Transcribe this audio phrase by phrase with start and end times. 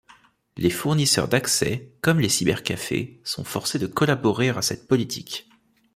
[0.57, 5.47] Les fournisseurs d'accès, comme les cybercafés, sont forcés de collaborer à cette politique.